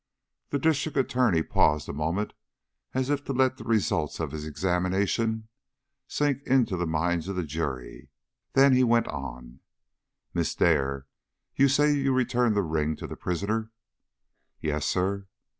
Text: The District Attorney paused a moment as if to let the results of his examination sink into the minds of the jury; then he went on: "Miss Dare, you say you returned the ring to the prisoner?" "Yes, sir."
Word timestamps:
The 0.49 0.57
District 0.57 0.97
Attorney 0.97 1.43
paused 1.43 1.87
a 1.87 1.93
moment 1.93 2.33
as 2.95 3.11
if 3.11 3.23
to 3.25 3.33
let 3.33 3.57
the 3.57 3.63
results 3.63 4.19
of 4.19 4.31
his 4.31 4.47
examination 4.47 5.47
sink 6.07 6.41
into 6.47 6.75
the 6.75 6.87
minds 6.87 7.27
of 7.27 7.35
the 7.35 7.43
jury; 7.43 8.09
then 8.53 8.73
he 8.73 8.83
went 8.83 9.07
on: 9.09 9.59
"Miss 10.33 10.55
Dare, 10.55 11.05
you 11.55 11.67
say 11.67 11.93
you 11.93 12.15
returned 12.15 12.55
the 12.55 12.63
ring 12.63 12.95
to 12.95 13.05
the 13.05 13.15
prisoner?" 13.15 13.69
"Yes, 14.59 14.87
sir." 14.87 15.27